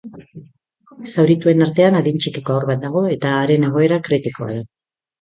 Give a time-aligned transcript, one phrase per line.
[1.11, 4.69] Zaurituen artean adin txikiko haur bat dago, eta haren egoera kritikoa da.